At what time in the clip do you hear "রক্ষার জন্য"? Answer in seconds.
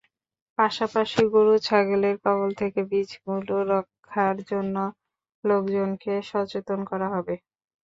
3.71-4.75